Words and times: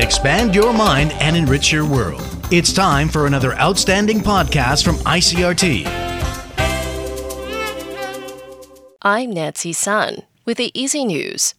Expand 0.00 0.54
your 0.54 0.72
mind 0.72 1.12
and 1.20 1.36
enrich 1.36 1.70
your 1.70 1.84
world. 1.84 2.22
It's 2.50 2.72
time 2.72 3.06
for 3.06 3.26
another 3.26 3.52
outstanding 3.56 4.20
podcast 4.20 4.82
from 4.82 4.96
ICRT. 4.96 5.84
I'm 9.02 9.30
Nancy 9.30 9.74
Sun 9.74 10.22
with 10.46 10.56
the 10.56 10.70
Easy 10.72 11.04
News. 11.04 11.54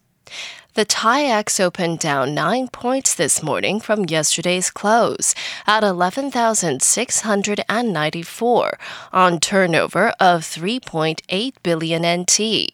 The 0.74 0.84
TAIEX 0.84 1.60
opened 1.60 2.00
down 2.00 2.34
nine 2.34 2.66
points 2.66 3.14
this 3.14 3.44
morning 3.44 3.78
from 3.78 4.06
yesterday's 4.06 4.72
close 4.72 5.36
at 5.64 5.84
11,694 5.84 8.78
on 9.12 9.38
turnover 9.38 10.08
of 10.18 10.40
3.8 10.40 11.52
billion 11.62 12.22
NT. 12.22 12.70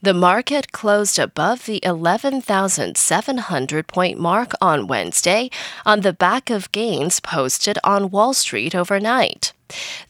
The 0.00 0.14
market 0.14 0.72
closed 0.72 1.18
above 1.18 1.66
the 1.66 1.80
11,700 1.84 3.86
point 3.86 4.18
mark 4.18 4.52
on 4.60 4.86
Wednesday 4.86 5.50
on 5.86 6.00
the 6.00 6.12
back 6.12 6.50
of 6.50 6.72
gains 6.72 7.20
posted 7.20 7.78
on 7.84 8.10
Wall 8.10 8.34
Street 8.34 8.74
overnight. 8.74 9.52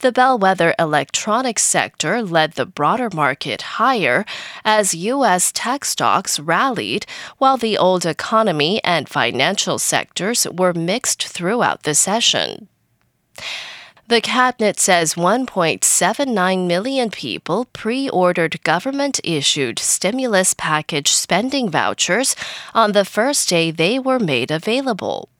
The 0.00 0.12
bellwether 0.12 0.74
electronics 0.78 1.62
sector 1.62 2.22
led 2.22 2.54
the 2.54 2.66
broader 2.66 3.10
market 3.12 3.62
higher 3.62 4.24
as 4.64 4.94
U.S. 4.94 5.52
tech 5.52 5.84
stocks 5.84 6.40
rallied, 6.40 7.06
while 7.38 7.56
the 7.56 7.78
old 7.78 8.04
economy 8.04 8.82
and 8.82 9.08
financial 9.08 9.78
sectors 9.78 10.46
were 10.50 10.72
mixed 10.72 11.28
throughout 11.28 11.84
the 11.84 11.94
session. 11.94 12.68
The 14.12 14.20
cabinet 14.20 14.78
says 14.78 15.14
1.79 15.14 16.66
million 16.66 17.10
people 17.10 17.64
pre 17.72 18.10
ordered 18.10 18.62
government 18.62 19.20
issued 19.24 19.78
stimulus 19.78 20.52
package 20.52 21.08
spending 21.14 21.70
vouchers 21.70 22.36
on 22.74 22.92
the 22.92 23.06
first 23.06 23.48
day 23.48 23.70
they 23.70 23.98
were 23.98 24.18
made 24.18 24.50
available. 24.50 25.30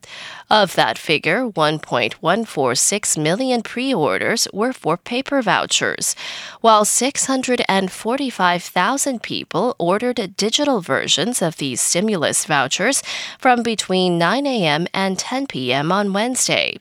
Of 0.53 0.75
that 0.75 0.99
figure, 0.99 1.49
1.146 1.49 3.17
million 3.17 3.63
pre 3.63 3.95
orders 3.95 4.47
were 4.53 4.75
for 4.75 4.99
paper 4.99 5.41
vouchers, 5.41 6.15
while 6.61 6.85
645,000 6.85 9.23
people 9.23 9.75
ordered 9.79 10.37
digital 10.37 10.83
versions 10.83 11.41
of 11.41 11.57
these 11.57 11.81
stimulus 11.81 12.45
vouchers 12.45 13.03
from 13.39 13.63
between 13.63 14.19
9 14.19 14.47
a.m. 14.47 14.87
and 14.93 15.19
10 15.19 15.47
p.m. 15.47 15.91
on 15.91 16.13
Wednesday. 16.13 16.77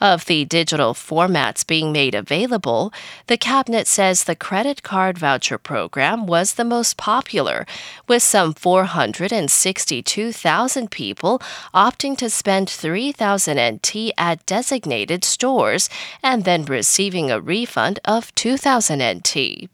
Of 0.00 0.26
the 0.26 0.44
digital 0.44 0.94
formats 0.94 1.66
being 1.66 1.90
made 1.90 2.14
available, 2.14 2.92
the 3.26 3.38
Cabinet 3.38 3.88
says 3.88 4.24
the 4.24 4.36
credit 4.36 4.82
card 4.82 5.16
voucher 5.18 5.58
program 5.58 6.26
was 6.26 6.54
the 6.54 6.64
most 6.64 6.98
popular, 6.98 7.66
with 8.06 8.22
some 8.22 8.52
462,000 8.52 10.90
people 10.90 11.40
opting 11.74 12.16
to 12.18 12.28
spend 12.30 12.68
3,000 12.98 13.60
NT 13.74 14.10
at 14.18 14.44
designated 14.44 15.22
stores 15.22 15.88
and 16.20 16.42
then 16.42 16.64
receiving 16.64 17.30
a 17.30 17.40
refund 17.40 18.00
of 18.04 18.34
2,000 18.34 19.00
NT. 19.00 19.70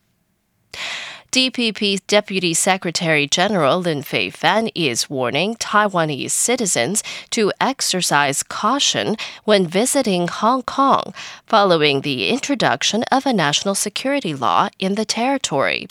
DPP 1.34 1.98
Deputy 2.06 2.54
Secretary 2.54 3.26
General 3.26 3.80
Lin 3.80 4.04
Fei-fan 4.04 4.68
is 4.72 5.10
warning 5.10 5.56
Taiwanese 5.56 6.30
citizens 6.30 7.02
to 7.30 7.50
exercise 7.60 8.44
caution 8.44 9.16
when 9.42 9.66
visiting 9.66 10.28
Hong 10.28 10.62
Kong 10.62 11.12
following 11.44 12.02
the 12.02 12.28
introduction 12.28 13.02
of 13.10 13.26
a 13.26 13.32
national 13.32 13.74
security 13.74 14.32
law 14.32 14.68
in 14.78 14.94
the 14.94 15.04
territory. 15.04 15.88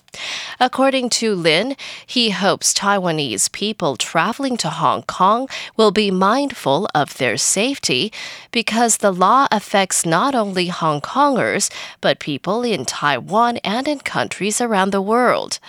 According 0.61 1.09
to 1.19 1.35
Lin, 1.35 1.75
he 2.05 2.29
hopes 2.29 2.73
Taiwanese 2.73 3.51
people 3.51 3.97
traveling 3.97 4.55
to 4.55 4.69
Hong 4.69 5.03
Kong 5.03 5.49
will 5.75 5.91
be 5.91 6.09
mindful 6.09 6.87
of 6.95 7.17
their 7.17 7.35
safety 7.35 8.13
because 8.51 8.97
the 8.97 9.11
law 9.11 9.47
affects 9.51 10.05
not 10.05 10.35
only 10.35 10.67
Hong 10.67 11.01
Kongers, 11.01 11.69
but 11.99 12.19
people 12.19 12.63
in 12.63 12.85
Taiwan 12.85 13.57
and 13.57 13.89
in 13.89 13.99
countries 13.99 14.61
around 14.61 14.91
the 14.91 15.01
world 15.01 15.32
world. 15.33 15.59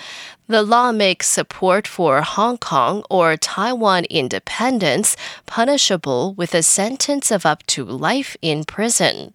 The 0.47 0.63
law 0.63 0.93
makes 0.93 1.27
support 1.27 1.89
for 1.89 2.21
Hong 2.21 2.59
Kong 2.59 3.03
or 3.09 3.37
Taiwan 3.39 4.05
independence 4.11 5.17
punishable 5.47 6.35
with 6.35 6.55
a 6.55 6.63
sentence 6.63 7.31
of 7.31 7.47
up 7.47 7.61
to 7.73 7.83
life 7.85 8.37
in 8.43 8.65
prison. 8.65 9.33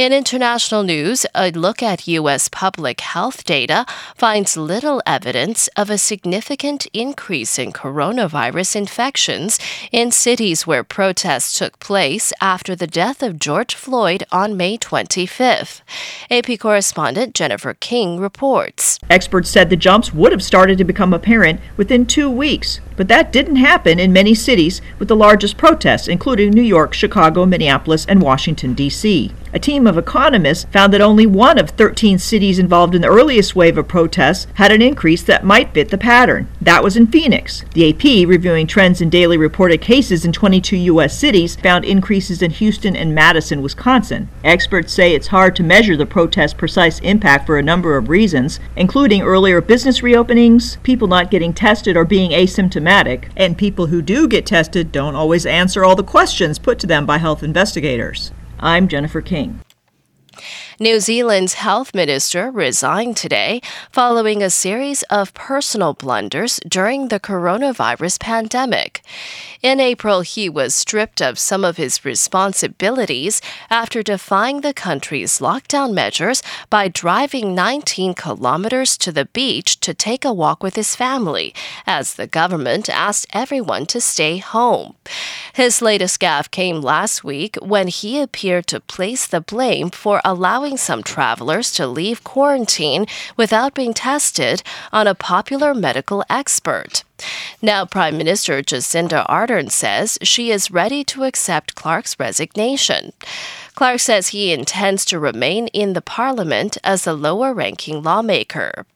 In 0.00 0.14
international 0.14 0.82
news, 0.82 1.26
a 1.34 1.50
look 1.50 1.82
at 1.82 2.08
U.S. 2.08 2.48
public 2.48 3.02
health 3.02 3.44
data 3.44 3.84
finds 4.16 4.56
little 4.56 5.02
evidence 5.04 5.68
of 5.76 5.90
a 5.90 5.98
significant 5.98 6.86
increase 6.94 7.58
in 7.58 7.70
coronavirus 7.70 8.76
infections 8.76 9.58
in 9.92 10.10
cities 10.10 10.66
where 10.66 10.82
protests 10.82 11.58
took 11.58 11.78
place 11.80 12.32
after 12.40 12.74
the 12.74 12.86
death 12.86 13.22
of 13.22 13.38
George 13.38 13.74
Floyd 13.74 14.24
on 14.32 14.56
May 14.56 14.78
25th. 14.78 15.82
AP 16.30 16.58
correspondent 16.58 17.34
Jennifer 17.34 17.74
King 17.74 18.18
reports. 18.18 18.98
Experts 19.10 19.50
said 19.50 19.68
the 19.68 19.76
jumps 19.76 20.14
would 20.14 20.32
have 20.32 20.42
started 20.42 20.78
to 20.78 20.84
become 20.84 21.12
apparent 21.12 21.60
within 21.76 22.06
two 22.06 22.30
weeks, 22.30 22.80
but 22.96 23.08
that 23.08 23.32
didn't 23.32 23.56
happen 23.56 24.00
in 24.00 24.14
many 24.14 24.34
cities 24.34 24.80
with 24.98 25.08
the 25.08 25.16
largest 25.16 25.58
protests, 25.58 26.08
including 26.08 26.52
New 26.52 26.62
York, 26.62 26.94
Chicago, 26.94 27.44
Minneapolis, 27.44 28.06
and 28.06 28.22
Washington, 28.22 28.72
D.C. 28.72 29.30
A 29.52 29.58
team 29.58 29.88
of 29.88 29.98
economists 29.98 30.66
found 30.70 30.92
that 30.92 31.00
only 31.00 31.26
one 31.26 31.58
of 31.58 31.70
13 31.70 32.18
cities 32.18 32.60
involved 32.60 32.94
in 32.94 33.02
the 33.02 33.08
earliest 33.08 33.56
wave 33.56 33.76
of 33.76 33.88
protests 33.88 34.46
had 34.54 34.70
an 34.70 34.80
increase 34.80 35.24
that 35.24 35.44
might 35.44 35.74
fit 35.74 35.88
the 35.88 35.98
pattern. 35.98 36.46
That 36.60 36.84
was 36.84 36.96
in 36.96 37.08
Phoenix. 37.08 37.64
The 37.74 37.90
AP, 37.90 38.28
reviewing 38.28 38.68
trends 38.68 39.00
in 39.00 39.10
daily 39.10 39.36
reported 39.36 39.80
cases 39.80 40.24
in 40.24 40.32
22 40.32 40.76
U.S. 40.76 41.18
cities, 41.18 41.56
found 41.56 41.84
increases 41.84 42.42
in 42.42 42.52
Houston 42.52 42.94
and 42.94 43.12
Madison, 43.12 43.60
Wisconsin. 43.60 44.28
Experts 44.44 44.92
say 44.92 45.14
it's 45.14 45.26
hard 45.26 45.56
to 45.56 45.64
measure 45.64 45.96
the 45.96 46.06
protest's 46.06 46.56
precise 46.56 47.00
impact 47.00 47.46
for 47.46 47.58
a 47.58 47.62
number 47.62 47.96
of 47.96 48.08
reasons, 48.08 48.60
including 48.76 49.22
earlier 49.22 49.60
business 49.60 50.00
reopenings, 50.00 50.80
people 50.84 51.08
not 51.08 51.30
getting 51.30 51.52
tested 51.52 51.96
or 51.96 52.04
being 52.04 52.30
asymptomatic 52.30 53.30
and 53.36 53.58
people 53.58 53.86
who 53.86 54.00
do 54.00 54.28
get 54.28 54.46
tested 54.46 54.92
don't 54.92 55.16
always 55.16 55.44
answer 55.44 55.84
all 55.84 55.96
the 55.96 56.04
questions 56.04 56.58
put 56.58 56.78
to 56.78 56.86
them 56.86 57.04
by 57.04 57.18
health 57.18 57.42
investigators. 57.42 58.30
I'm 58.62 58.88
Jennifer 58.88 59.22
King. 59.22 59.60
New 60.82 60.98
Zealand's 60.98 61.52
health 61.52 61.94
minister 61.94 62.50
resigned 62.50 63.14
today 63.14 63.60
following 63.92 64.42
a 64.42 64.48
series 64.48 65.02
of 65.10 65.34
personal 65.34 65.92
blunders 65.92 66.58
during 66.66 67.08
the 67.08 67.20
coronavirus 67.20 68.18
pandemic. 68.18 69.02
In 69.60 69.78
April, 69.78 70.22
he 70.22 70.48
was 70.48 70.74
stripped 70.74 71.20
of 71.20 71.38
some 71.38 71.66
of 71.66 71.76
his 71.76 72.02
responsibilities 72.02 73.42
after 73.68 74.02
defying 74.02 74.62
the 74.62 74.72
country's 74.72 75.38
lockdown 75.38 75.92
measures 75.92 76.42
by 76.70 76.88
driving 76.88 77.54
19 77.54 78.14
kilometers 78.14 78.96
to 78.96 79.12
the 79.12 79.26
beach 79.26 79.80
to 79.80 79.92
take 79.92 80.24
a 80.24 80.32
walk 80.32 80.62
with 80.62 80.76
his 80.76 80.96
family, 80.96 81.54
as 81.86 82.14
the 82.14 82.26
government 82.26 82.88
asked 82.88 83.26
everyone 83.34 83.84
to 83.84 84.00
stay 84.00 84.38
home. 84.38 84.94
His 85.52 85.82
latest 85.82 86.20
gaffe 86.20 86.50
came 86.50 86.80
last 86.80 87.22
week 87.22 87.56
when 87.60 87.88
he 87.88 88.18
appeared 88.18 88.66
to 88.68 88.80
place 88.80 89.26
the 89.26 89.42
blame 89.42 89.90
for 89.90 90.22
allowing 90.24 90.69
allowing 90.70 90.78
some 90.78 91.02
travelers 91.02 91.72
to 91.72 91.84
leave 91.84 92.22
quarantine 92.22 93.04
without 93.36 93.74
being 93.74 93.92
tested 93.92 94.62
on 94.92 95.08
a 95.08 95.14
popular 95.16 95.74
medical 95.74 96.22
expert. 96.30 97.02
Now, 97.60 97.84
Prime 97.84 98.16
Minister 98.16 98.62
Jacinda 98.62 99.26
Ardern 99.26 99.68
says 99.70 100.16
she 100.22 100.52
is 100.52 100.70
ready 100.70 101.02
to 101.04 101.24
accept 101.24 101.74
Clark's 101.74 102.16
resignation. 102.20 103.12
Clark 103.74 103.98
says 103.98 104.28
he 104.28 104.52
intends 104.52 105.04
to 105.06 105.18
remain 105.18 105.66
in 105.72 105.94
the 105.94 106.02
parliament 106.02 106.78
as 106.84 107.04
a 107.06 107.14
lower 107.14 107.52
ranking 107.52 108.02
lawmaker 108.02 108.86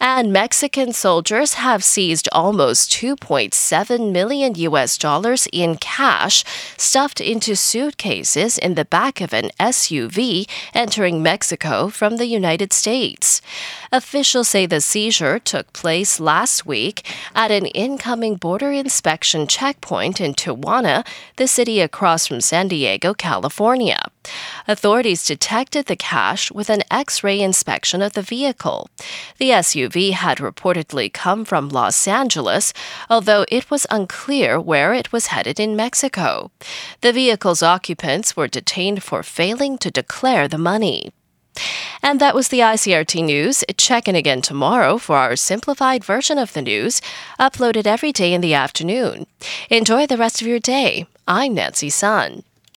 and 0.00 0.32
Mexican 0.32 0.92
soldiers 0.92 1.54
have 1.54 1.82
seized 1.82 2.28
almost 2.32 2.90
2.7 2.92 4.12
million 4.12 4.54
US 4.54 4.98
dollars 4.98 5.48
in 5.52 5.76
cash 5.76 6.44
stuffed 6.76 7.20
into 7.20 7.56
suitcases 7.56 8.58
in 8.58 8.74
the 8.74 8.84
back 8.84 9.20
of 9.20 9.32
an 9.32 9.50
SUV 9.60 10.48
entering 10.74 11.22
Mexico 11.22 11.88
from 11.88 12.16
the 12.16 12.26
United 12.26 12.72
States. 12.72 13.40
Officials 13.92 14.48
say 14.48 14.66
the 14.66 14.80
seizure 14.80 15.38
took 15.38 15.72
place 15.72 16.20
last 16.20 16.66
week 16.66 17.06
at 17.34 17.50
an 17.50 17.66
incoming 17.66 18.36
border 18.36 18.72
inspection 18.72 19.46
checkpoint 19.46 20.20
in 20.20 20.34
Tijuana, 20.34 21.06
the 21.36 21.48
city 21.48 21.80
across 21.80 22.26
from 22.26 22.40
San 22.40 22.68
Diego, 22.68 23.14
California. 23.14 24.10
Authorities 24.68 25.24
detected 25.24 25.86
the 25.86 25.96
cash 25.96 26.50
with 26.50 26.68
an 26.68 26.82
X 26.90 27.22
ray 27.22 27.40
inspection 27.40 28.02
of 28.02 28.14
the 28.14 28.22
vehicle. 28.22 28.88
The 29.38 29.50
SUV 29.50 30.12
had 30.12 30.38
reportedly 30.38 31.12
come 31.12 31.44
from 31.44 31.68
Los 31.68 32.08
Angeles, 32.08 32.72
although 33.08 33.44
it 33.48 33.70
was 33.70 33.86
unclear 33.90 34.60
where 34.60 34.92
it 34.92 35.12
was 35.12 35.28
headed 35.28 35.60
in 35.60 35.76
Mexico. 35.76 36.50
The 37.00 37.12
vehicle's 37.12 37.62
occupants 37.62 38.36
were 38.36 38.48
detained 38.48 39.02
for 39.02 39.22
failing 39.22 39.78
to 39.78 39.90
declare 39.90 40.48
the 40.48 40.58
money. 40.58 41.12
And 42.02 42.20
that 42.20 42.34
was 42.34 42.48
the 42.48 42.60
ICRT 42.60 43.24
news. 43.24 43.64
Check 43.76 44.08
in 44.08 44.14
again 44.14 44.42
tomorrow 44.42 44.98
for 44.98 45.16
our 45.16 45.36
simplified 45.36 46.04
version 46.04 46.38
of 46.38 46.52
the 46.52 46.62
news, 46.62 47.00
uploaded 47.38 47.86
every 47.86 48.12
day 48.12 48.34
in 48.34 48.40
the 48.40 48.54
afternoon. 48.54 49.26
Enjoy 49.70 50.06
the 50.06 50.18
rest 50.18 50.40
of 50.40 50.46
your 50.46 50.60
day. 50.60 51.06
I'm 51.26 51.54
Nancy 51.54 51.90
Sun. 51.90 52.42